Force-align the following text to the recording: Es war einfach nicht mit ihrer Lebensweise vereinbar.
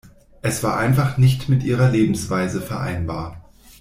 Es 0.41 0.63
war 0.63 0.77
einfach 0.79 1.17
nicht 1.19 1.47
mit 1.47 1.61
ihrer 1.61 1.91
Lebensweise 1.91 2.59
vereinbar. 2.59 3.39